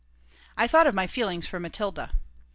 I 0.57 0.65
thought 0.65 0.87
of 0.87 0.95
my 0.95 1.05
feeling 1.05 1.43
for 1.43 1.59
Matilda. 1.59 2.11